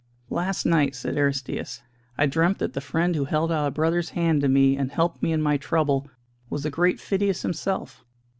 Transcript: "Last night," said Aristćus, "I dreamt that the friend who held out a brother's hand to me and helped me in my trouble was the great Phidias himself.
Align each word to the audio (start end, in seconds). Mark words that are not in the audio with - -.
"Last 0.31 0.65
night," 0.65 0.95
said 0.95 1.15
Aristćus, 1.15 1.83
"I 2.17 2.25
dreamt 2.25 2.57
that 2.57 2.73
the 2.73 2.81
friend 2.81 3.15
who 3.15 3.25
held 3.25 3.51
out 3.51 3.67
a 3.67 3.69
brother's 3.69 4.09
hand 4.17 4.41
to 4.41 4.47
me 4.49 4.75
and 4.75 4.91
helped 4.91 5.21
me 5.21 5.31
in 5.31 5.43
my 5.43 5.57
trouble 5.57 6.09
was 6.49 6.63
the 6.63 6.71
great 6.71 6.99
Phidias 6.99 7.43
himself. 7.43 8.03